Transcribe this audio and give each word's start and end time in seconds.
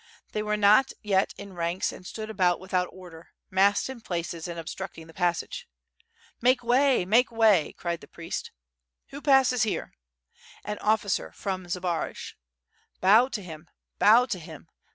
They 0.31 0.41
were 0.41 0.57
not 0.57 0.93
yet 1.03 1.31
in 1.37 1.53
ranks 1.53 1.91
and 1.91 2.07
stood 2.07 2.31
abou! 2.31 2.57
without 2.57 2.89
order, 2.91 3.27
massed 3.51 3.87
in 3.87 4.01
places 4.01 4.47
and 4.47 4.57
obstructing 4.59 5.05
the 5.05 5.13
passage. 5.13 5.67
Make 6.41 6.63
way, 6.63 7.05
make 7.05 7.31
way,'' 7.31 7.73
cried 7.73 8.01
the 8.01 8.07
priest. 8.07 8.49
''AVho 9.13 9.23
passes 9.23 9.61
here?" 9.61 9.93
"An 10.65 10.79
officer 10.79 11.31
from 11.33 11.67
Zbaraj.".... 11.67 12.33
"Bow 12.99 13.27
to 13.27 13.43
him! 13.43 13.69
Bow 13.99 14.25
to 14.25 14.39
him!" 14.39 14.69